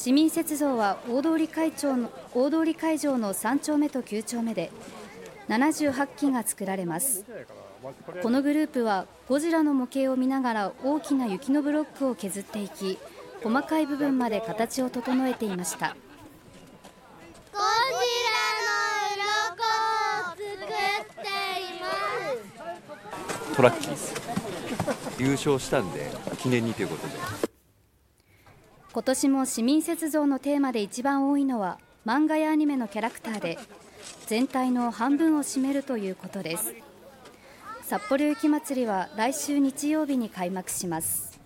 [0.00, 4.70] 市民雪像は大通会長の大通会場の3丁目と9丁目で
[5.50, 7.26] 78機が作られます。
[8.22, 12.98] このグループはゴジラの模型を見ながら大きな雪のブロックを削っていき
[13.42, 15.94] 細かい部分まで形を整えていました。
[17.52, 18.00] ゴジ
[18.32, 19.60] ラの鱗
[20.22, 21.28] を作って
[21.60, 23.54] います。
[23.54, 24.14] トラッキーです。
[25.18, 27.49] 優勝したんで記念にということで
[28.92, 33.56] 今年も市民雪像のテーマで一番多いのは漫画やアニメのキャラクターで
[34.26, 36.74] 全体の半分を占めるということです。
[37.82, 41.39] 札幌雪まつりは来週日曜日に開幕します。